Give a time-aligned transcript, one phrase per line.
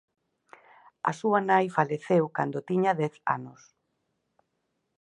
[1.09, 3.61] A súa nai faleceu cando tiña dez anos.